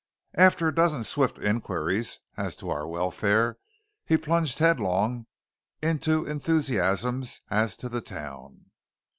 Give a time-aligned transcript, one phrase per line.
[0.33, 3.59] After a dozen swift inquiries as to our welfare,
[4.03, 5.27] he plunged headlong
[5.79, 8.71] into enthusiasms as to the town.